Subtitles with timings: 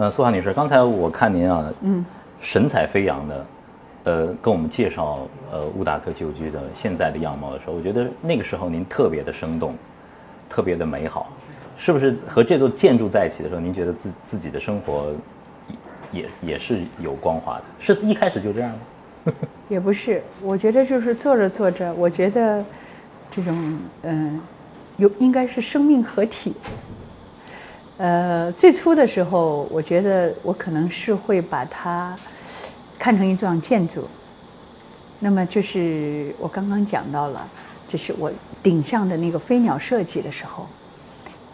[0.00, 2.02] 呃，苏涵女士，刚才我看您啊，嗯，
[2.40, 3.46] 神采飞扬的，
[4.04, 9.74] 呃，跟我们介绍呃乌达克旧居的现在的样貌的时候，我觉得那个时候您特别的生动，
[10.48, 11.30] 特别的美好，
[11.76, 15.12] 是不是和这座建筑在一起的时候，您觉得自自己的生活
[16.10, 17.64] 也也是有光华的？
[17.78, 19.32] 是一开始就这样吗？
[19.68, 22.64] 也不是，我觉得就是做着做着，我觉得
[23.30, 24.40] 这种嗯，
[24.96, 26.54] 有应该是生命合体。
[28.00, 32.16] 呃，最初的时候，我觉得我可能是会把它
[32.98, 34.08] 看成一幢建筑。
[35.18, 37.46] 那么就是我刚刚讲到了，
[37.86, 40.66] 就是我顶上的那个飞鸟设计的时候，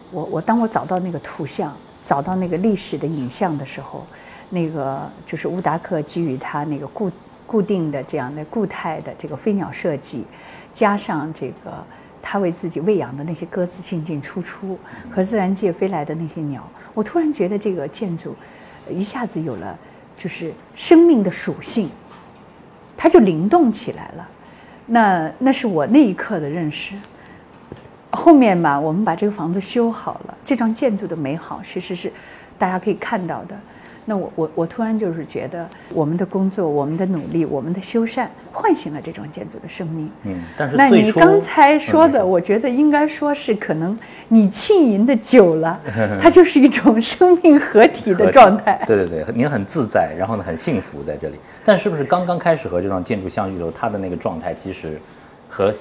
[0.09, 4.07] 我我当我找到那个图像，找到那个历史的影像的时候，
[4.49, 7.11] 那个就是乌达克给予他那个固
[7.45, 10.23] 固定的这样的固态的这个飞鸟设计，
[10.73, 11.83] 加上这个。
[12.29, 14.77] 他为自己喂养的那些鸽子进进出出，
[15.09, 18.35] 和自然界飞来的那些鸟，我突然觉得这个建筑
[18.89, 19.79] 一下子有了
[20.17, 21.89] 就是生命的属性，
[22.97, 24.27] 它就灵动起来了。
[24.87, 26.95] 那那是我那一刻的认识。
[28.11, 32.11] 后面嘛，我们把这个房子修好了，这幢建筑的美好其实是
[32.57, 33.57] 大家可以看到的。
[34.09, 40.09] 那我我我突然就是觉得，我们的工作、我们的努力、我们的修缮，唤醒了这种建筑的生命。
[40.23, 45.77] 嗯，但是那你刚才说的，我觉得应该说是可能你浸淫的久了，
[46.21, 48.81] 它就是一种生命合体的状态。
[48.87, 51.35] 对对对，您很自在，然后呢很幸福在这里。
[51.65, 54.97] 但是不是刚刚开始和这幢建筑相遇的时候，它的那个状态其实
[55.49, 55.73] 和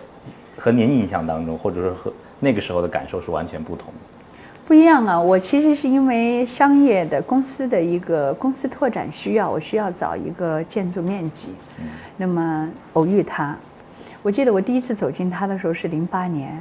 [0.58, 4.15] 和您印象当中，或者说和那个时候的感受是完全不同的。
[4.66, 5.18] 不一样啊！
[5.18, 11.54] 我其实是因为商业的公司的一个公司拓展需要，我需要找一个建筑面积。
[12.16, 13.56] 那么偶遇他，
[14.22, 16.60] 我记得我第一次走进他的时候是零八年，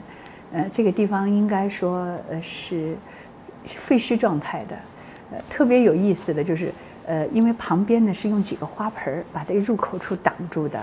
[0.54, 2.96] 呃，这个地方应该说呃是
[3.66, 4.76] 废墟状态的，
[5.32, 6.72] 呃，特别有意思的就是，
[7.08, 10.80] 呃，因为旁边呢是用几个花盆儿把这个入口处挡住的。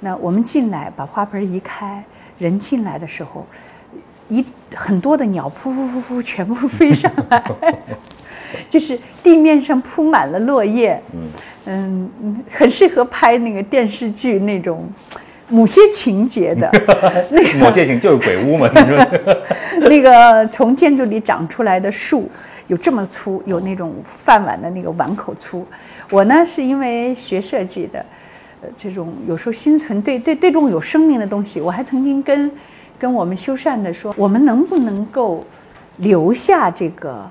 [0.00, 2.02] 那我们进来把花盆移开，
[2.38, 3.44] 人进来的时候。
[4.28, 4.44] 一
[4.74, 7.42] 很多的鸟扑扑扑扑全部 飞上来，
[8.68, 11.00] 就是地面上铺满了落叶，
[11.66, 14.84] 嗯嗯，很适合拍那个电视剧那种
[15.48, 16.68] 某些情节的。
[17.30, 19.06] 那个某些情就是鬼屋嘛，你说
[19.88, 22.28] 那个从建筑里长出来的树
[22.66, 25.64] 有这么粗，有那种饭碗的那个碗口粗。
[26.10, 28.04] 我呢是因为学设计的，
[28.62, 32.50] 呃，这种有时候心存对对对这种有生命的东西，我还曾经跟。
[32.98, 35.44] 跟我们修缮的说，我们能不能够
[35.98, 37.28] 留下这个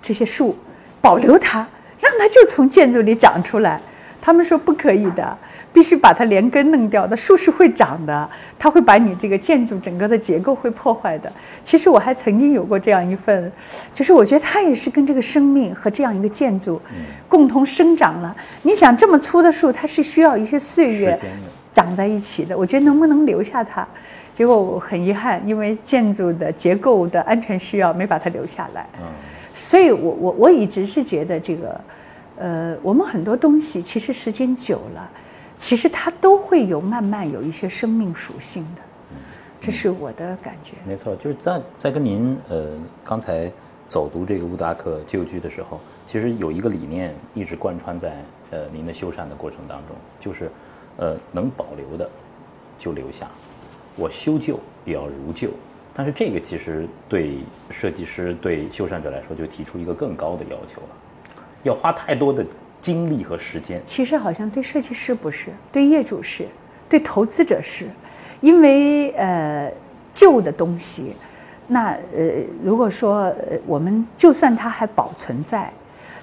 [0.00, 0.56] 这些树，
[1.00, 1.66] 保留它，
[1.98, 3.80] 让它就从建筑里长出来？
[4.20, 5.38] 他们说不可以的，
[5.72, 7.16] 必须把它连根弄掉的。
[7.16, 11.32] 树是会长的，它会把你这个建筑整个的结构会破坏的。
[11.62, 13.50] 其实我还曾经有过这样一份，
[13.94, 16.82] 就是我觉得它也是跟这个生命和这样一个建筑
[17.28, 18.36] 共同生长了。
[18.62, 21.18] 你想这么粗的树，它是需要一些岁月
[21.78, 22.58] 长在一起的。
[22.58, 23.86] 我觉得能不能留下它？
[24.34, 28.84] 结果我很遗憾，因为建筑的结构的安全需要，没把它留下来。
[29.00, 29.06] 嗯，
[29.54, 31.80] 所以我我我一直是觉得这个，
[32.36, 35.10] 呃，我们很多东西其实时间久了，
[35.56, 38.82] 其实它都会有慢慢有一些生命属性的。
[39.10, 39.16] 嗯，
[39.60, 40.72] 这是我的感觉。
[40.84, 42.66] 没错，就是在在跟您呃
[43.02, 43.50] 刚才
[43.88, 48.12] 走读这个乌达克旧居的时候，其实有一个理念一直贯穿在
[48.50, 50.48] 呃您的修缮的过程当中，就是
[50.98, 52.08] 呃能保留的
[52.78, 53.26] 就留下。
[53.96, 55.48] 我修旧也要如旧，
[55.92, 57.38] 但是这个其实对
[57.68, 60.88] 设计师、对修缮者来说，就提出一个更高的要求了，
[61.64, 62.46] 要花太多的
[62.80, 63.82] 精力和时间。
[63.84, 66.46] 其实好像对设计师不是，对业主是，
[66.88, 67.88] 对投资者是，
[68.40, 69.68] 因为呃
[70.12, 71.14] 旧的东西，
[71.66, 72.30] 那呃
[72.62, 75.72] 如果说呃我们就算它还保存在，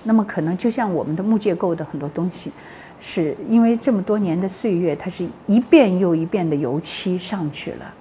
[0.03, 2.53] 那么可能就像我们的木结构的很多东西。
[2.99, 7.93] 是因为这么多年的岁月，它是一遍又一遍的油漆上去了，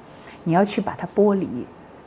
[0.45, 1.49] 你要去把它剥离，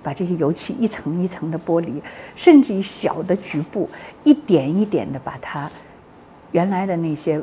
[0.01, 2.01] 把这些油漆一层一层的剥离，
[2.35, 3.89] 甚至于小的局部，
[4.23, 5.69] 一点一点的把它
[6.53, 7.39] 原来的那些，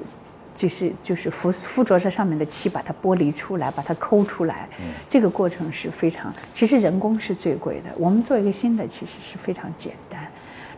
[0.54, 4.68] 就是就是附附着在上面的漆，把它剥离出来，把它抠出来，
[5.08, 7.90] 这个过程是非常，其实人工是最贵的。
[7.96, 10.26] 我们做一个新的，其实是非常简单，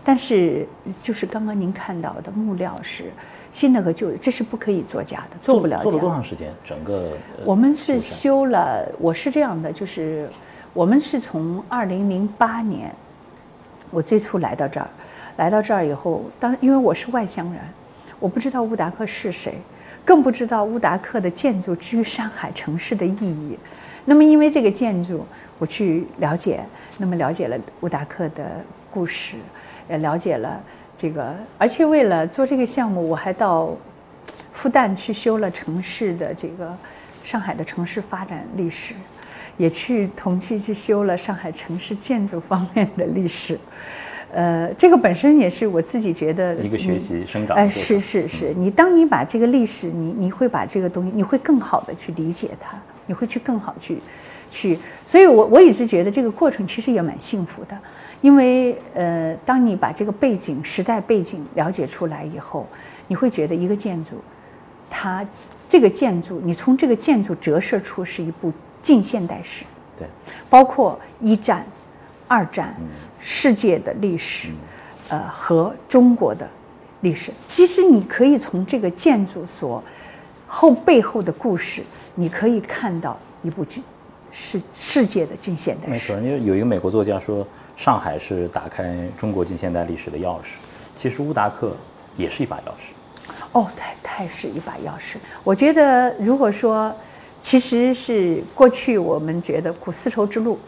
[0.04, 0.66] 但是
[1.02, 3.04] 就是刚刚您看到的木料是。
[3.56, 5.82] 新的和旧的，这是不可以作假的，做不了假。
[5.82, 6.52] 做了多长时间？
[6.62, 7.12] 整个
[7.42, 10.28] 我们是修了，我是这样的，就是
[10.74, 12.94] 我们是从二零零八年，
[13.90, 14.86] 我最初来到这儿，
[15.38, 17.62] 来到这儿以后，当因为我是外乡人，
[18.20, 19.54] 我不知道乌达克是谁，
[20.04, 23.58] 更不知道乌达克的建筑之于上海城市的意义。
[24.04, 25.24] 那么因为这个建筑，
[25.58, 26.62] 我去了解，
[26.98, 28.44] 那么了解了乌达克的
[28.90, 29.36] 故事，
[29.88, 30.60] 也了解了。
[30.96, 33.70] 这个，而且为了做这个项目，我还到
[34.52, 36.74] 复旦去修了城市的这个
[37.22, 38.94] 上海的城市发展历史，
[39.58, 43.58] 也去同去去修了上海城市建筑方面的历史。
[44.32, 47.56] 呃，这个本身也是我自己觉得一个学习生长。
[47.56, 52.76] 哎，是是是，你当你把这个历史，你你会把这个东西，你会更好的去理解它，
[53.06, 53.98] 你会去更好去
[54.56, 54.78] 去。
[55.04, 57.78] 所以我我一直觉得这个过程其实也蛮幸福的，
[58.22, 62.66] 因为呃，当你把这个背景、时代背景了解出来以后，
[63.08, 64.12] 你会觉得一个建筑，
[64.88, 65.24] 它
[65.68, 69.64] 这个建筑，你从这个建筑折射出是一部近现代史。
[69.98, 70.06] 对，
[70.48, 71.66] 包括一战、
[72.26, 72.74] 二战。
[73.28, 74.50] 世界的历史，
[75.08, 76.48] 呃，和中国的
[77.00, 79.82] 历史，其实你可以从这个建筑所
[80.46, 81.82] 后背后的故事，
[82.14, 83.82] 你可以看到一部近
[84.30, 86.12] 世世界的近现代史。
[86.14, 87.46] 没错，因为有一个美国作家说，
[87.76, 90.56] 上海是打开中国近现代历史的钥匙。
[90.94, 91.72] 其实乌达克
[92.16, 93.30] 也是一把钥匙。
[93.52, 95.16] 哦，太太是一把钥匙。
[95.42, 96.94] 我觉得，如果说，
[97.40, 100.58] 其实是过去我们觉得古丝绸之路。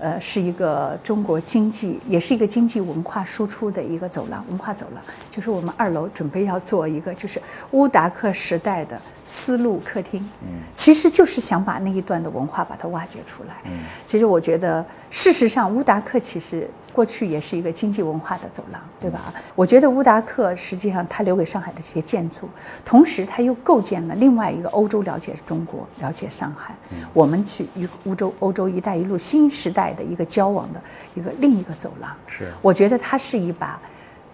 [0.00, 5.02] 呃，是一个中国经济，也是一个经济文化输出的一个走廊，文化走廊。
[5.28, 7.42] 就是我们二楼准备要做一个，就是
[7.72, 8.96] 乌达克时代的
[9.28, 10.26] 丝路客厅。
[10.42, 13.54] 嗯，其实就是想把那一段的文化把它挖掘出来。
[13.64, 13.70] 嗯，
[14.06, 16.66] 其实我觉得，事实上乌达克其实。
[16.90, 19.32] 过去也是一个经济文化的走廊，对吧？
[19.54, 22.48] 我觉得乌达克实际上它留给上海的这些建筑，
[22.84, 26.74] 同时它又构建了另外一个欧洲了解中国、了解上海，
[27.12, 30.82] 我们去与欧洲、欧洲“一带一路”新时代的一个交往的
[31.14, 32.10] 一个另一个走廊。
[32.26, 33.80] 是，我觉得它是一把，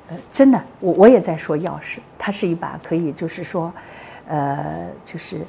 [0.08, 3.70] 呃，真的，我我也在说钥匙，它是一把可以就是说，
[4.26, 5.41] 呃，就是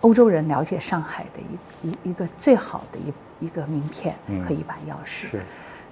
[0.00, 1.40] 欧洲人了解上海的
[1.82, 4.14] 一一一个最好的一一个名片
[4.46, 5.26] 和一把钥匙。
[5.26, 5.40] 是。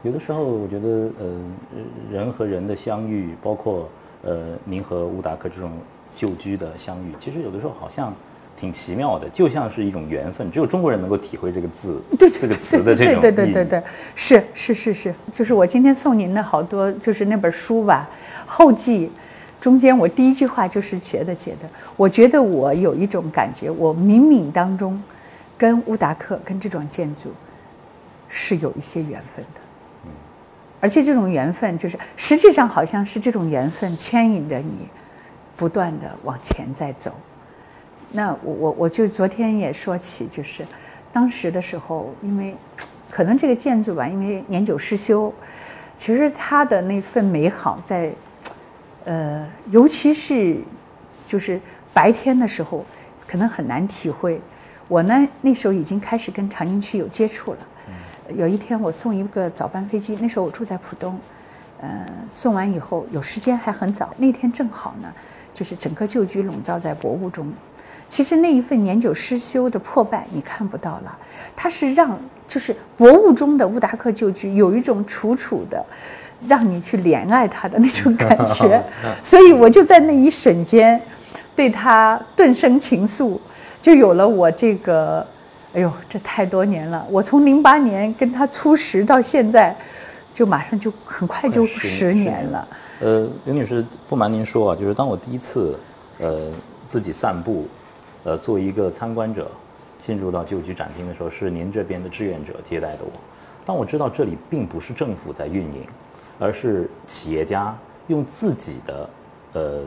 [0.03, 0.89] 有的时候，我觉得，
[1.19, 1.41] 呃，
[2.11, 3.87] 人和人的相遇，包括
[4.23, 5.73] 呃，您和乌达克这种
[6.15, 8.11] 旧居的相遇，其实有的时候好像
[8.57, 10.51] 挺奇妙的，就像是一种缘分。
[10.51, 13.83] 只有中国人能够体会这个字，这个词的这种对对对对对，
[14.15, 18.09] 是是是是，就是我今天送您的好多，就是那本书吧，
[18.47, 19.11] 后记
[19.61, 25.01] 中间我第一句话就是写的写的，我觉得我有一种感觉，我冥冥当中
[25.59, 27.31] 跟乌达克跟这种建筑
[28.29, 29.61] 是有一些缘分的。
[30.81, 34.89] 而且这种缘分，就是实际上好像是这种缘分牵引着你，
[35.55, 37.13] 不断的往前在走。
[38.13, 40.65] 那我我我就昨天也说起，就是
[41.13, 42.57] 当时的时候，因为
[43.11, 45.31] 可能这个建筑吧，因为年久失修，
[45.99, 48.11] 其实它的那份美好在，
[49.05, 50.57] 呃，尤其是
[51.27, 51.61] 就是
[51.93, 52.85] 白天的时候，
[53.27, 54.41] 可能很难体会。
[54.89, 57.59] 我呢那时候已经开始跟长宁区有接触了。
[58.37, 61.19] 有一天我送一个早班飞机，那时候我住在浦东，
[61.81, 64.15] 呃，送完以后有时间还很早。
[64.19, 65.13] 那天正好呢，
[65.53, 67.53] 就是整个旧居笼罩在薄雾中。
[68.09, 71.19] 其实那一份年久失修的破败你看不到了，
[71.55, 75.85] 它是让就是薄雾中的乌达克旧居有一种楚楚的，
[76.47, 78.83] 让你去怜爱他的那种感觉。
[79.23, 81.01] 所以我就在那一瞬间，
[81.55, 83.39] 对他顿生情愫，
[83.81, 85.27] 就有了我这个。
[85.73, 87.07] 哎呦，这太多年了！
[87.09, 89.73] 我从零八年跟他初识到现在，
[90.35, 92.67] 就马上就很快就十年了。
[93.01, 95.79] 呃，刘女士，不瞒您说啊，就是当我第一次，
[96.19, 96.51] 呃，
[96.89, 97.69] 自己散步，
[98.25, 99.49] 呃，作为一个参观者
[99.97, 103.13] 进入到旧居展厅的时候，是您这边的志愿者接待的我。
[103.65, 105.85] 当我知道这里并不是政府在运营，
[106.41, 107.73] 而是企业家
[108.09, 109.11] 用自己的
[109.53, 109.85] 呃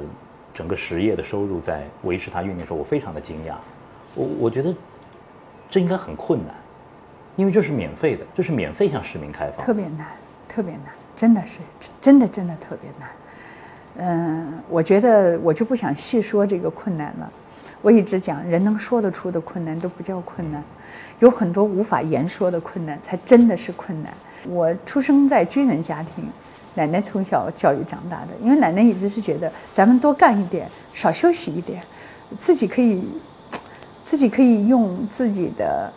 [0.53, 3.55] 整个实业的收入在维持它运营的时候，我非常的惊讶。
[4.15, 4.73] 我我觉得。
[5.69, 6.53] 这应该很困难，
[7.35, 10.05] 因为这是免费的，这是免费向市民开放，特别难，
[10.47, 10.83] 特别难，
[11.15, 11.57] 真的是，
[11.99, 13.09] 真的真的特别难。
[13.97, 17.33] 嗯，我觉得我就不想细说这个困难了。
[17.81, 20.63] 我一直讲，人能说得出的困难都不叫困难，
[21.17, 24.13] 有很多无法言说的困难才真的是困难。
[24.47, 26.25] 我出生在军人家庭，
[26.75, 31.81] 奶奶从小教育长大的，因为奶奶一直是觉得咱们多干一点，少休息一点，
[32.39, 33.03] 自己可以。
[34.05, 35.89] 自己可以用自己的，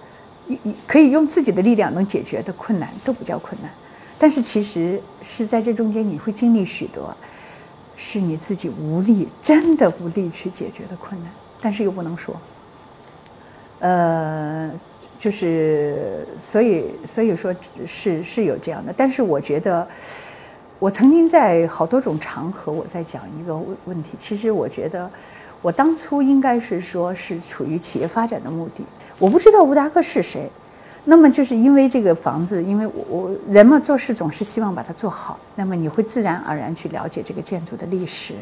[0.86, 3.70] 可以用自己的力量能解决的困难都不叫困难，
[4.16, 7.12] 但是其实是在这中间你会经历许多，
[7.96, 12.32] 是你自己无力，真的无力去解决的困难，但是又不能说。
[13.80, 14.70] 呃，
[15.18, 17.54] 就是所以所以说
[17.86, 19.86] 是是有这样的，但是我觉得，
[20.78, 25.10] 我曾经在好多种场合我在讲一个问问题，其实我觉得。
[25.62, 28.84] 我当初应该是说是处于企业发展的目的，
[29.18, 30.48] 我不知道乌达克是谁，
[31.06, 38.34] 那么就是因为这个房子，因为我我人们做事总是希望把它做好，那么你会自然而然去了解这个建筑的历史，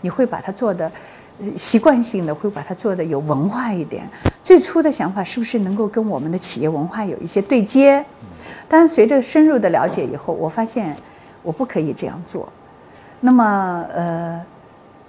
[0.00, 0.90] 你会把它做的
[1.54, 4.08] 习惯性的会把它做的有文化一点。
[4.50, 8.04] 最初的想法是不是能够跟我们的企业文化有一些对接？
[8.68, 10.96] 但是随着深入的了解以后，我发现
[11.44, 12.48] 我不可以这样做。
[13.20, 14.44] 那么呃，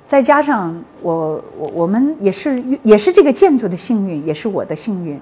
[0.05, 5.19] 再加上我我我们也是也是这个建筑的幸运，也是我的幸运。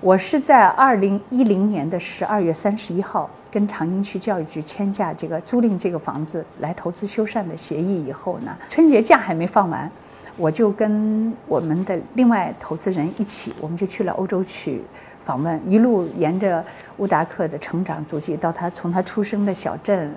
[0.00, 9.90] 我是在二零一零年的十二月三十一号跟长宁区教育局签下这个租赁这个房子来投资修缮的协议以后呢，春节假还没放完，
[10.36, 14.82] 我就跟我们的另外投资人一起，我们就去了欧洲去
[15.24, 16.64] 访问，一路沿着
[16.98, 20.14] 乌达克的成长足迹，到他从他出生的小镇，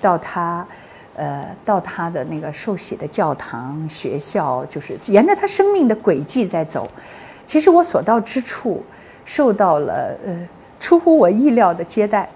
[0.00, 0.66] 到他，
[1.14, 6.88] 呃，到他的那个受洗的教堂、学校，就是沿着他生命的轨迹在走。
[7.46, 8.82] 其实我所到之处。
[9.28, 10.48] 受到了呃
[10.80, 12.26] 出乎我意料的接待，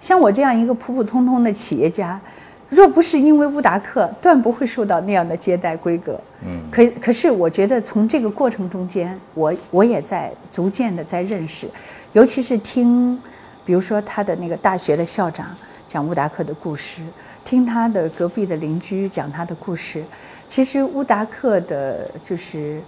[0.00, 2.20] 像我这样一个普普通通的企业家，
[2.68, 6.18] 若不是因为乌达克，断不会受到那样的接待规格。
[6.44, 11.66] 嗯，可可是我觉得从这个过程中间，我我也在逐渐的在认识，
[12.12, 13.16] 尤其是听，
[13.64, 15.46] 比如说他的那个大学的校长
[15.86, 17.00] 讲乌达克的故事，
[17.44, 20.02] 听他的隔壁的邻居讲他的故事，
[20.48, 22.80] 其实乌达克的就是。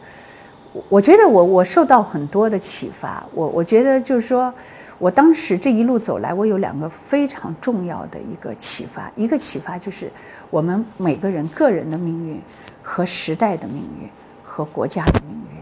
[0.91, 4.53] 我觉得我我受到很多的启发，我我觉得就是说，
[4.99, 10.11] 我当时这一路走来，我有两个非常重要的一个启发，一个启发就是
[10.51, 12.41] 我们每个人个人的命运
[12.83, 14.09] 和时代的命运
[14.43, 15.59] 和国家的命运。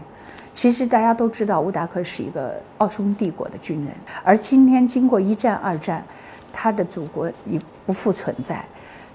[0.53, 6.03] 其实大家都知道，乌达克是一个奥匈帝国的军人，而今天经过一战、二战，
[6.51, 8.65] 他的祖国已不复存在，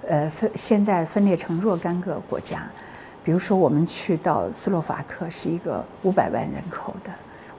[0.07, 2.63] 呃，分现在分裂成若干个国家。
[3.25, 7.11] 比如说，我们去到斯洛伐克，是一个五百万人口的、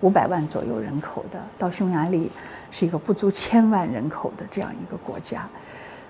[0.03, 2.29] 五百万左右人口的；到匈牙利，
[2.69, 5.47] 是一个不足千万人口的这样一个国家。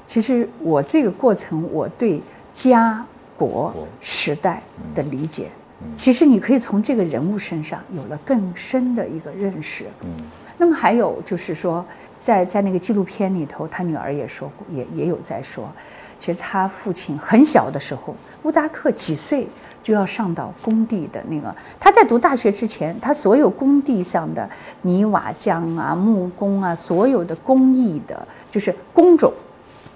[0.06, 2.20] 其实，我这个过程，我对
[2.52, 3.06] 家、
[3.38, 4.64] 国、时代
[4.96, 5.50] 的理解，
[5.96, 9.86] 其实你可以从这个人物身上有了更深的一个认识。
[10.02, 10.10] 嗯。
[10.58, 11.86] 那么还有就是说，
[12.20, 15.72] 在在那个纪录片里头，他女儿也说过，也也有在说。
[16.18, 19.48] 其实他父亲很小的时候，乌达克几岁
[19.84, 21.56] 就要上到工地的那个。
[21.80, 24.50] 他在读大学之前，他所有工地上的
[24.82, 29.32] 泥瓦匠啊、木工啊，所有的工艺的，就是工种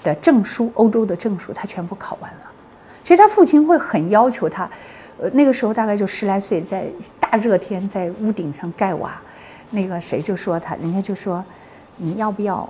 [0.04, 2.40] 的证书，欧洲的证书，他全部考完了。
[3.02, 4.70] 其实他父亲会很要求他，
[5.20, 6.86] 呃，那个时候大概就十来岁，在
[7.20, 9.20] 大热天在屋顶上盖瓦，
[9.72, 11.44] 那个谁就说他，人家就说，
[11.96, 12.70] 你要不要，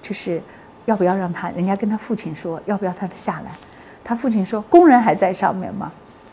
[0.00, 0.40] 就是。
[0.86, 1.50] 要不要让他？
[1.50, 3.52] 人家跟他父亲说，要不要他下来？
[4.02, 5.92] 他父亲说：“工人还在上面吗？”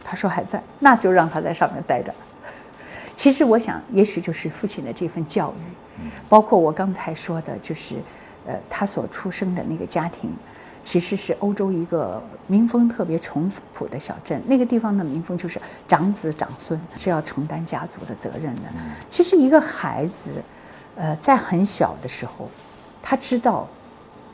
[0.10, 2.14] 他说：“还在。”那就让他在上面待着。
[3.16, 7.98] 其实我想，也许就是父亲的这份教育，包括我刚才说的，就是
[8.46, 10.32] 呃，他所出生的那个家庭，
[10.82, 14.42] 其实是欧洲一个民风特别淳朴的小镇。
[14.48, 18.62] 那个地方的民风就是长子长孙是要承担家族的责任的。
[19.10, 20.32] 其实一个孩子，
[20.96, 22.50] 呃，在很小的时候，
[23.04, 23.68] 他知道。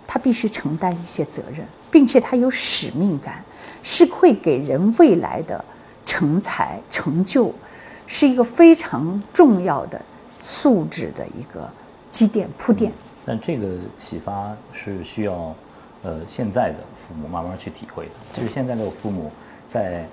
[0.05, 3.43] 他必须承担一些责任，并且他有使命感，
[3.83, 5.63] 是会给人未来的
[6.03, 7.53] 成才成就，
[8.07, 10.01] 是一个非常重要的
[10.41, 11.69] 素质的一个
[12.09, 12.91] 积淀铺垫。
[13.23, 15.55] 但这个启发是需要，
[16.01, 18.11] 呃，现在的父母慢慢去体会的。
[18.33, 19.31] 其实现在的父母
[19.67, 20.09] 在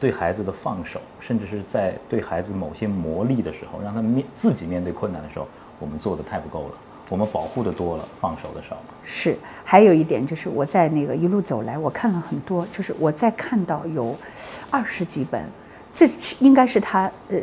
[0.00, 5.46] 对孩子的放手，甚至是在对孩子某些磨砺的时候，让他面自己面对困难的时候，
[5.78, 6.74] 我们做的太不够了。
[7.08, 8.82] 我们保护的多了，放手的少了。
[9.02, 14.16] 是，还有一点就是我在那个一路走来，我看了很多，就是我在看到有
[14.70, 15.44] 二十几本，
[15.94, 16.06] 这
[16.40, 17.38] 应该是他呃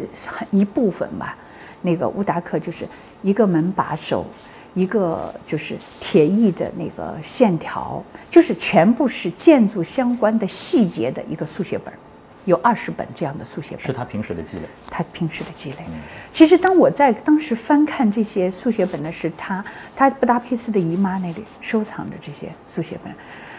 [0.52, 1.38] 一部分吧。
[1.82, 2.88] 那个乌达克就是
[3.22, 4.26] 一个门把手，
[4.74, 11.94] 一个就是铁艺的那个线条，就是全部是建筑相关的细节的一个速写本。
[12.46, 14.64] 有二十本这样的速写本，是他平时的积累。
[14.90, 15.78] 他平时的积累。
[16.32, 19.64] 其实当我在当时翻看这些速写本的是他，
[19.96, 23.14] 他布达佩斯的姨妈那里收藏的这些速写本。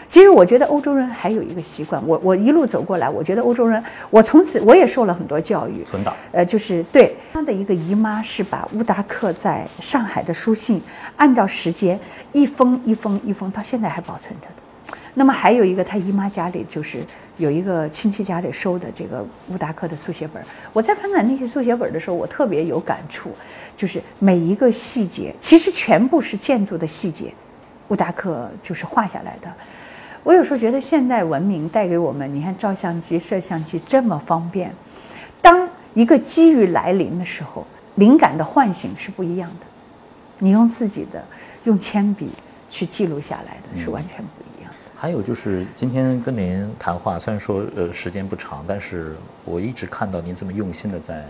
[0.07, 5.83] 其实我觉得欧洲人还有一个习惯，我我一路走过来，我觉得欧洲人，我从此我也受了很多教育。
[5.83, 6.15] 存档。
[6.31, 10.79] 呃，就是对他的一个姨妈是把乌达克在上海的书信
[11.15, 11.99] 按照时间
[12.33, 14.95] 一封一封一封到现在还保存着的。
[15.15, 16.99] 那么还有一个，他姨妈家里就是
[17.37, 20.43] 有一个亲戚家里收的这个乌达克的速写本。
[20.71, 23.31] 我在翻看那些速写本的时候，我特别有感触，
[23.75, 27.33] 就是每一个细节，其实全部是建筑的细节，
[27.89, 29.51] 乌达克就是画下来的。
[30.23, 34.73] 我有时候觉得现代文明带给我们，你看照相机、摄像机这么方便，
[35.41, 37.65] 当一个机遇来临的时候，
[37.95, 39.65] 灵感的唤醒是不一样的。
[40.39, 41.23] 你用自己的
[41.65, 42.29] 用铅笔
[42.69, 44.44] 去记录下来的是完全不一样的。
[44.97, 51.25] 还有就是今天跟您谈话，虽然说呃时间不长，但是我一直看到您这么用心的在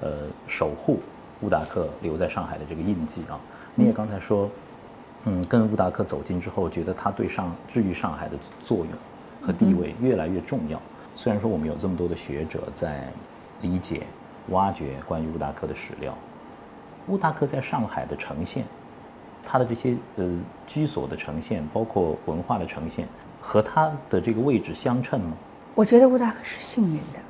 [0.00, 0.98] 呃守护
[1.40, 3.38] 乌达克留在上海的这个印记啊。
[3.76, 4.50] 你也刚才说，
[5.26, 8.88] 嗯，跟乌达克走近之后，觉得他对上治愈上海的作用
[9.40, 10.80] 和地位越来越重要。
[11.14, 13.08] 虽然说我们有这么多的学者在
[13.62, 14.02] 理解、
[14.48, 16.12] 挖掘关于乌达克的史料，
[17.06, 18.64] 乌达克在上海的呈现，
[19.44, 23.06] 他的这些呃居所的呈现，包括文化的呈现，
[23.40, 25.36] 和他的这个位置相称吗？
[25.74, 27.20] 我觉得乌达克是幸运的。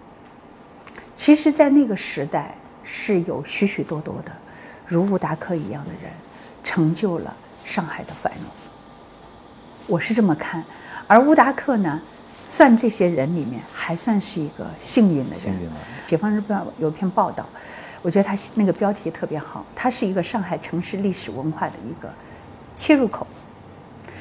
[1.14, 4.32] 其实，在那个时代，是有许许多多的
[4.86, 6.12] 如乌达克一样的人，
[6.62, 8.44] 成就了上海的繁荣。
[9.86, 10.64] 我是这么看，
[11.06, 12.00] 而乌达克呢？
[12.46, 15.56] 算这些人里面，还算是一个幸运的人。
[16.06, 17.44] 解放日报有篇报道，
[18.04, 22.08] 我觉得他那个标题特别好，它是一个上海城市历史文化的一个
[22.76, 23.26] 切入口。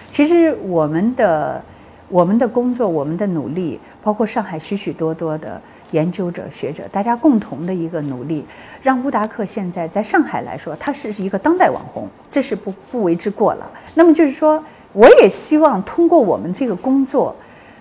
[0.10, 1.62] 其实我们的
[2.08, 5.62] 我们的工作，我们的努力，包括上海许许多多的
[5.92, 8.46] 研究者、学者，大家共同的一个努力，
[8.82, 13.70] 让乌达克现在在上海来说，他是一个当代网红，这是不不为之过了。
[13.96, 14.64] 那么就是说，
[14.94, 17.36] 我也希望通过我们这个工作。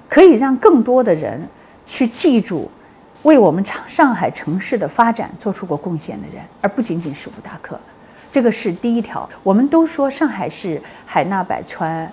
[0.08, 1.40] 可以让更多的人
[1.86, 2.70] 去记住，
[3.22, 7.78] 为我们上上海城市的发展做出过贡献的人，而不仅仅是吴大克。
[8.30, 9.28] 这个是第一条。
[9.42, 12.04] 我们都说上海是海纳百川，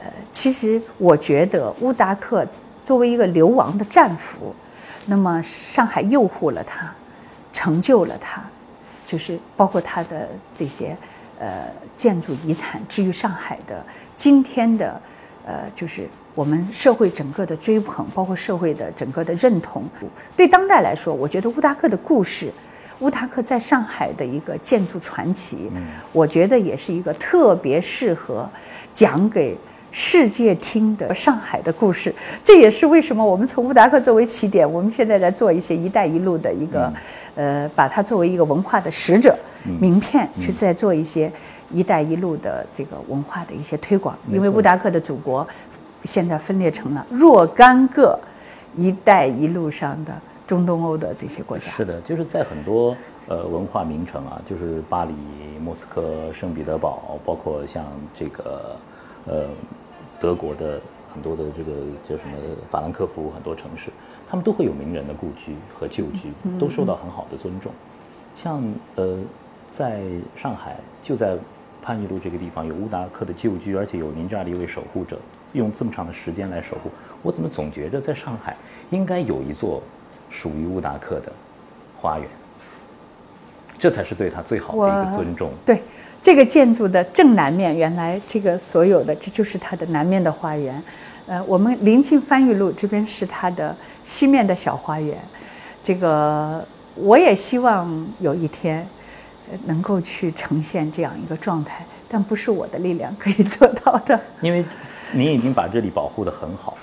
[0.00, 2.46] 呃，其实我觉得乌达克
[2.84, 4.54] 作为一个流亡的战俘，
[5.06, 6.90] 那么上海诱惑了他，
[7.52, 8.42] 成就了他，
[9.04, 10.96] 就是包括他的这些
[11.38, 13.84] 呃建筑遗产，至于上海的
[14.16, 15.00] 今天的
[15.48, 16.06] 呃就是。
[16.34, 19.82] 我们社会整个的追捧，包括社会的整个的认同，
[20.36, 22.48] 对当代来说，我觉得乌达克的故事，
[23.00, 25.68] 乌达克在上海的一个建筑传奇，
[26.12, 28.48] 我觉得也是一个特别适合
[28.94, 29.58] 讲给
[29.90, 32.14] 世界听的上海的故事。
[32.44, 36.92] 这也是为什么我们从乌达克作为起点，我们现在在做一些“一带一路”的一个，
[37.34, 39.36] 呃，把它作为一个文化的使者
[39.80, 41.28] 名片，去在做一些
[41.72, 44.16] “一带一路”的这个文化的一些推广。
[44.30, 45.46] 因为乌达克的祖国。
[46.04, 48.16] 现在分裂成了若干个
[48.78, 50.14] “一带一路”上的
[50.46, 51.64] 中东欧的这些国家。
[51.64, 55.12] 是的，就是在很多呃文化名城啊，就是巴黎、
[55.60, 58.76] 莫斯科、圣彼得堡，包括像这个
[59.26, 59.48] 呃
[60.20, 60.80] 德国的
[61.12, 61.72] 很多的这个
[62.04, 62.38] 叫什么
[62.70, 63.90] 法兰克福很多城市，
[64.24, 67.72] 他们都会有名人的故居和旧居，都受到很好的尊重。
[68.36, 68.62] 像
[68.94, 69.18] 呃
[69.68, 70.00] 在
[70.36, 71.36] 上海，就在
[71.82, 75.18] 番禺路这个地方有乌达克的旧居，而且有您这样的一位守护者。
[75.54, 76.90] 用这么长的时间来守护，
[77.22, 78.54] 我怎么总觉着在上海
[78.90, 79.82] 应该有一座
[80.28, 81.32] 属于乌达克的
[81.96, 82.28] 花园，
[83.78, 85.50] 这才是对他最好的一个尊重。
[85.64, 85.82] 对
[86.20, 90.82] 这个建筑的正南面，原来这个所有的这就是它的南面的花园。
[91.26, 95.16] 呃，我们临近番禺路这边是它的西面的小花园。
[95.82, 96.62] 这个
[96.96, 98.86] 我也希望有一天
[99.66, 104.64] 能够去呈现这样一个状态，但不是我的力量可以做到的， 因为。
[105.10, 106.76] 您已经把这里保护得很好，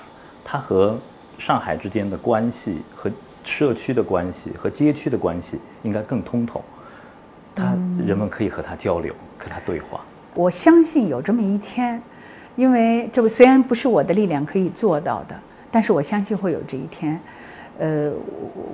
[0.44, 0.98] 它和
[1.38, 3.08] 上海之间的关系、和
[3.44, 6.60] 社区的关系、和街区的关系应该更通透。
[7.54, 7.66] 它
[8.04, 10.00] 人们可以和他交流，和他对话。
[10.34, 12.02] 我相信有这么一天，
[12.56, 17.20] 因为这个虽然不是我的力量可以做到的，但是我相信会有这一天。
[17.78, 18.10] 呃，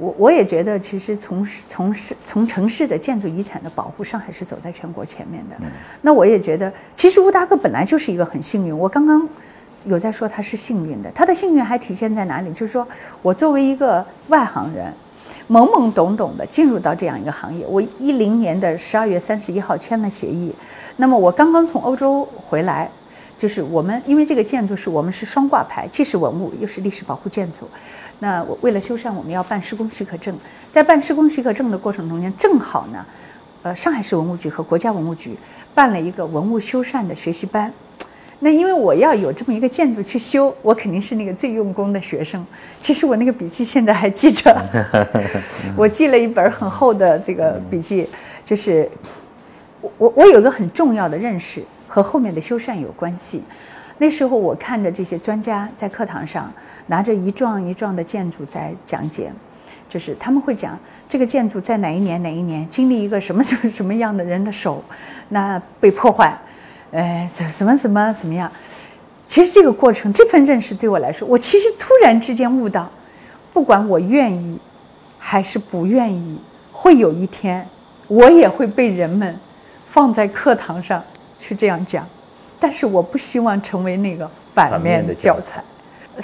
[0.00, 5.56] 我我也觉得，其实从从市从城市的建筑遗产的保护，上海是走在全国前面的。
[6.02, 8.76] 那我也觉得，其实乌达克本来就是一个很幸运。
[8.76, 9.28] 我刚刚
[9.86, 12.52] 有在说他是幸运的，他的幸运还体现在哪里？
[12.52, 12.86] 就是说
[13.22, 14.92] 我作为一个外行人，
[15.48, 17.66] 懵懵懂懂的进入到这样一个行业。
[17.66, 20.54] 我一零年的十二月三十一号签了协议，
[20.98, 22.88] 那么我刚刚从欧洲回来，
[23.36, 27.68] 就是我们因为这个建筑是我们是双挂牌，既是文物又是历史保护建筑。
[28.22, 30.32] 那我为了修缮，我们要办施工许可证。
[30.70, 33.04] 在办施工许可证的过程中间，正好呢，
[33.64, 35.36] 呃，上海市文物局和国家文物局
[35.74, 37.72] 办了一个文物修缮的学习班。
[38.38, 42.46] 那因为我要有这么一个建筑去修，我肯定是那个最用功的学生。
[42.80, 44.56] 其实我那个笔记现在还记着，
[45.76, 48.08] 我记了一本很厚的这个笔记，
[48.44, 48.88] 就是
[49.80, 53.42] 我我我有一个很重要的认识和后面的修缮有关系。
[54.02, 56.52] 那时候我看着这些专家在课堂上。
[56.88, 59.32] 拿着一幢一幢的建筑在讲解，
[59.88, 60.76] 就是他们会讲
[61.08, 64.82] 这个建筑在哪一年哪一年经历一个什么什么 什么样的人的手，
[65.28, 66.36] 那被破坏，
[66.90, 68.50] 呃，什什么什么怎么样？
[69.24, 72.90] 其实这个过程，这份认识对我来说，我其实突然之间悟到，
[73.52, 74.58] 不管我愿意
[75.20, 76.36] 还是不愿意，
[76.72, 77.64] 会有一天，
[78.08, 79.38] 我也会被人们
[79.88, 81.00] 放在课堂上
[81.38, 82.04] 去这样讲，
[82.62, 85.60] 但是我不希望成为那个反面的教材。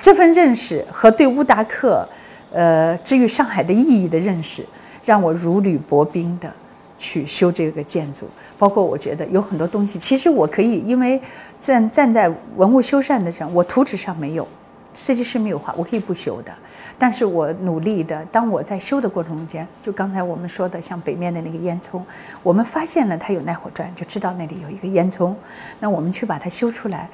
[0.00, 2.08] 这份认识和对乌达克，
[2.52, 4.64] 呃，至于上海的意义的认识，
[5.04, 6.48] 让我如履薄冰的
[6.96, 8.28] 去修这个建筑。
[8.56, 11.20] 包括我觉得有很多东西，其实我可以，因为
[11.60, 14.46] 站站在文物修缮的上，我图纸上没有，
[14.94, 16.52] 设计师没有画，我可以不修的。
[16.98, 22.02] 但是我努力的，当我在修的过程中间，就刚才我们说的，像北面的那个烟囱，
[22.42, 25.32] 我们发现了它有耐火砖，就知道那里有一个烟囱，
[25.80, 27.08] 那我们去把它修出来。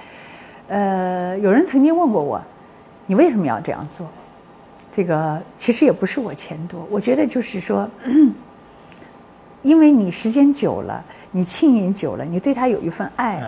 [0.69, 2.41] 呃，有人曾经问过我，
[3.07, 4.07] 你为什么要这样做？
[4.91, 7.89] 这个其实也不是我钱多，我觉得就是说，
[9.63, 11.05] 因为你时间久了。
[11.37, 13.43] 你浸淫久了，你对他有一份爱，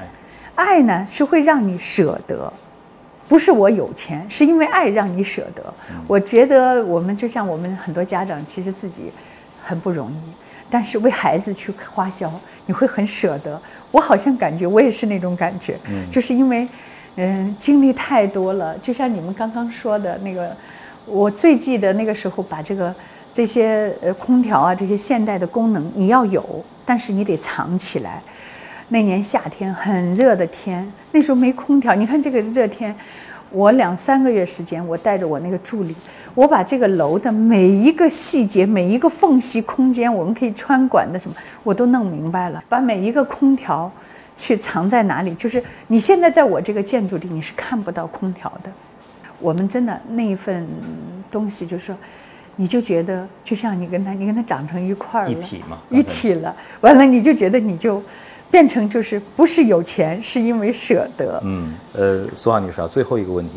[0.56, 2.52] 爱呢是会让你舍得，
[3.28, 5.62] 不是我有钱，是因为爱让你舍得。
[6.06, 9.10] 我觉得我们就像我们很多家长，其实自己
[9.64, 10.14] 很不容易，
[10.70, 12.32] 但是为孩子去花销，
[12.66, 13.60] 你会很舍得。
[13.90, 15.76] 我好像感觉我也是那种感觉，
[16.10, 16.68] 就是因为
[17.16, 20.54] 嗯经历太多了，就像你们刚刚说的那个，
[21.06, 22.94] 我最记得那个时候把这个
[23.32, 26.64] 这些呃空调啊这些现代的功能你要有。
[26.88, 28.22] 但是你得藏起来。
[28.88, 31.94] 那年夏天很热的天，那时候没空调。
[31.94, 32.94] 你看这个热天，
[33.50, 35.94] 我两三个月时间，我带着我那个助理，
[36.34, 42.62] 我把这个楼的每一个细节、每一个缝隙空间，我们可以穿管的什么，我都弄明白了。
[42.68, 43.90] 把每一个空调
[44.36, 48.70] 去藏在哪里，就是你现在在我这个建筑里，你是看不到空调的。
[49.40, 50.66] 我们真的那一份
[51.30, 51.96] 东西，就是说。
[52.58, 56.56] 你就觉得就像你跟他，你跟他长成一块儿了，一体嘛，一体了。
[56.80, 58.02] 完了，你就觉得你就
[58.56, 61.38] 变成就是不是有钱，是因为舍得。
[61.44, 63.52] 嗯，呃，苏华女士啊，最后一个问题，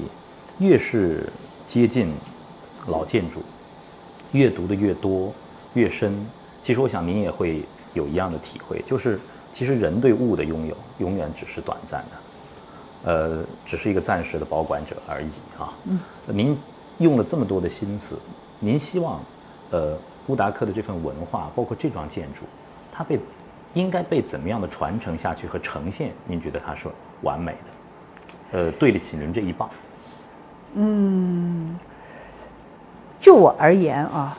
[0.57, 1.25] 越是
[1.65, 2.11] 接近
[2.87, 3.41] 老建筑，
[4.33, 5.33] 阅读的越多
[5.73, 6.13] 越深，
[6.61, 9.17] 其实我想您也会有一样的体会，就是
[9.53, 15.71] 其实人对物的拥有永远只是短暂的，呃，只是一个暂时的保管者而已啊。
[15.85, 16.57] 嗯，您
[16.97, 18.17] 用了这么多的心思。
[18.59, 19.21] 您希望，
[19.69, 22.41] 呃，乌达克的这份文化，包括这幢建筑，
[22.91, 23.17] 它被
[23.73, 26.11] 应该被怎么样的传承下去和呈现？
[26.25, 26.87] 您觉得它是
[27.21, 29.69] 完美的，呃，对得起您这一棒？
[30.75, 31.77] 嗯，
[33.17, 34.37] 就我而言啊，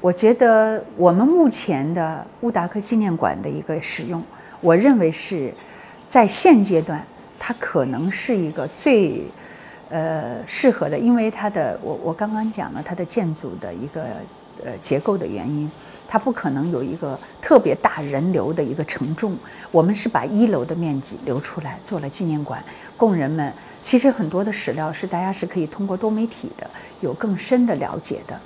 [0.00, 4.22] 我觉得我们目前的乌达克纪念馆的一个使用，
[4.60, 5.52] 我认为是
[6.08, 7.04] 在现阶段，
[7.38, 9.24] 它可能是一个最。
[9.94, 14.02] 呃，适合的，因为它的我我刚刚讲了它的建筑的一个
[14.64, 15.70] 呃结构的原因，
[16.12, 19.34] 它不可能有一个特别大人流的一个承重。
[19.70, 22.62] 我们是把一楼的面积留出来做了纪念馆，
[22.98, 23.50] 供人们。
[23.82, 26.68] 其实很多的史料是大家是可以通过多媒体的
[27.00, 28.38] 有更深的了解的。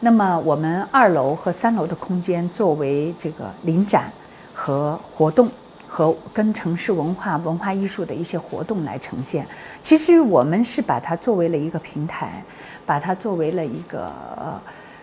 [0.00, 4.10] 那么我们二楼和三楼的空间作为这个临展
[4.52, 5.48] 和活动。
[5.88, 9.46] 和跟城市文化、文化艺术的一些活动来呈现。
[9.80, 12.42] 其实我们是把它作为了一个平台，
[12.84, 14.12] 把它作为了一个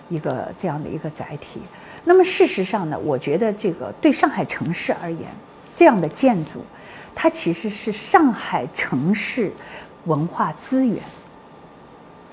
[0.10, 1.62] 一个这样的一个载体。
[2.04, 5.28] 那么事实上呢，我觉得这个对上海城市而言，
[5.74, 6.64] 这样的建筑，
[7.16, 9.52] 它其实是上海城市
[10.06, 11.00] 文化资源。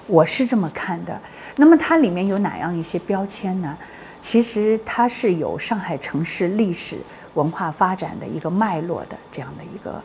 [0.06, 1.20] 我是这么看的。
[1.56, 3.76] 那么它里面有哪样一些标签呢？
[4.20, 6.98] 其实它是有上海城市历史。
[7.34, 10.02] 文化发展的一个脉络的这样的一个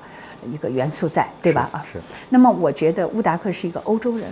[0.53, 1.67] 一个元素在，对吧？
[1.71, 1.99] 啊，是。
[2.29, 4.31] 那么我觉得乌达克是一个欧洲人，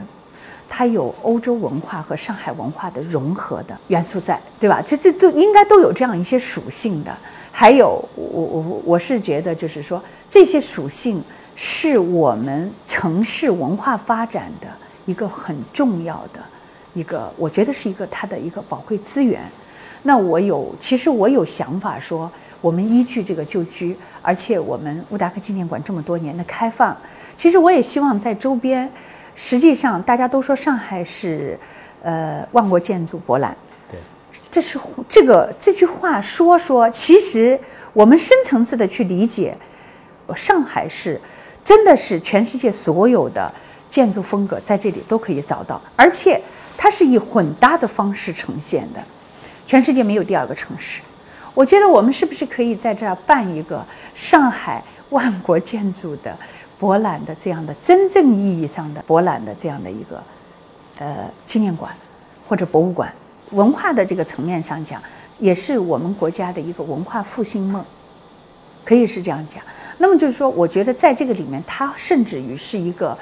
[0.68, 4.82] 它有欧洲文化和上海文化的融合的元素在，对吧？
[4.86, 7.16] 这这都应该都有这样一些属性的。
[7.52, 11.24] 还有，我我我是觉得，就是说这些属性
[11.56, 14.68] 是我们城市文化发展的
[15.06, 16.40] 一个很重要的
[16.94, 19.42] 一个，我觉得是一个它的一个宝贵资源。
[20.02, 22.32] 那我有，其实我有想法说。
[22.64, 26.96] 我们依据这个旧居，而且我们乌达克纪念馆这么多年的开放，
[27.36, 28.90] 其实我也希望在周边。
[29.36, 31.60] 实际上，大家都说上海是，
[32.02, 33.56] 呃，万国建筑博览。
[33.90, 34.00] 对，
[34.52, 37.60] 这是这个这句话说说，其实
[37.94, 39.58] 我们深层次的去理解，
[40.36, 41.20] 上海是
[41.64, 43.52] 真的是全世界所有的
[43.90, 46.42] 建筑风格在这里都可以找到，而且
[46.78, 49.00] 它是以混搭的方式呈现的，
[49.66, 51.02] 全世界没有第二个城市。
[51.54, 56.36] 我觉得我们是不是可以在这儿办一个上海万国建筑的
[56.84, 60.22] 博览的这样的真正意义上的博览的这样的一个
[61.00, 61.96] 呃纪念馆
[62.46, 63.10] 或者博物馆？
[63.52, 65.02] 文化的这个层面上讲，
[65.40, 67.82] 也是我们国家的一个文化复兴梦，
[68.84, 69.64] 可以是这样讲。
[69.98, 73.18] 那么就是说，我觉得在这个里面，它甚至于是一个，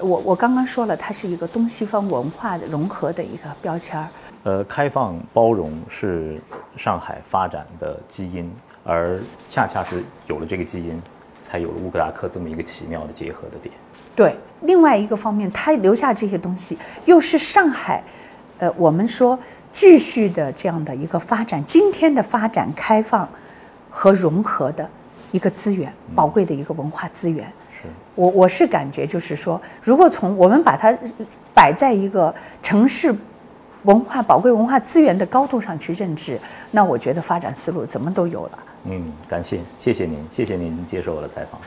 [0.00, 4.08] 我我刚刚说了，它是一个东西方文化的融合的一个标签儿。
[4.44, 6.40] 呃，开放包容是
[6.76, 8.50] 上海发展的基因，
[8.84, 11.02] 而恰恰是有了这个基因，
[11.46, 13.72] 才有了乌格达克这么一个奇妙的结合的点。
[14.16, 18.02] 对，另外一个方面，他留下这些东西，又是上海，
[18.58, 19.38] 呃，我们说
[19.72, 23.28] 继续的这样的一个发展，今天的发展、开放
[23.88, 24.88] 和融合的
[25.30, 27.46] 一个资源，宝贵的一个文化资源。
[27.70, 27.84] 是
[28.16, 30.92] 我我是感觉就是说，如果从我们把它
[31.54, 33.14] 摆在一个城市
[33.84, 36.36] 文化宝贵文化资源的高度上去认知，
[36.72, 38.58] 那我觉得发展思路怎么都有了。
[38.88, 41.60] 嗯，感谢，谢谢您，谢谢您接受我的采访。